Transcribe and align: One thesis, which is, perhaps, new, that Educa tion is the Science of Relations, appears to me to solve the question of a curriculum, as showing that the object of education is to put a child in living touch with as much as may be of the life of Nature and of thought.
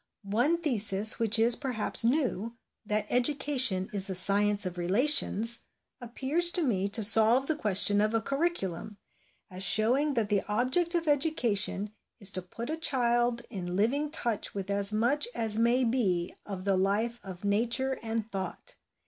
One 0.23 0.59
thesis, 0.59 1.19
which 1.19 1.37
is, 1.37 1.55
perhaps, 1.55 2.03
new, 2.03 2.55
that 2.87 3.07
Educa 3.09 3.59
tion 3.59 3.87
is 3.93 4.05
the 4.07 4.15
Science 4.15 4.65
of 4.65 4.79
Relations, 4.79 5.65
appears 6.01 6.49
to 6.53 6.63
me 6.63 6.89
to 6.89 7.03
solve 7.03 7.45
the 7.45 7.53
question 7.55 8.01
of 8.01 8.15
a 8.15 8.19
curriculum, 8.19 8.97
as 9.51 9.61
showing 9.61 10.15
that 10.15 10.29
the 10.29 10.41
object 10.47 10.95
of 10.95 11.07
education 11.07 11.91
is 12.19 12.31
to 12.31 12.41
put 12.41 12.71
a 12.71 12.77
child 12.77 13.43
in 13.51 13.75
living 13.75 14.09
touch 14.09 14.55
with 14.55 14.71
as 14.71 14.91
much 14.91 15.27
as 15.35 15.59
may 15.59 15.83
be 15.83 16.33
of 16.47 16.65
the 16.65 16.77
life 16.77 17.19
of 17.23 17.43
Nature 17.43 17.99
and 18.01 18.21
of 18.21 18.25
thought. 18.31 18.77